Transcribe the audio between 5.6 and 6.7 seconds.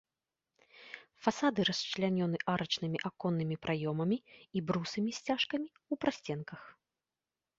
ў прасценках.